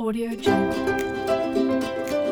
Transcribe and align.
Audio 0.00 0.30
Jungle. 0.34 2.29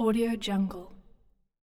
Audio 0.00 0.36
Jungle. 0.36 0.97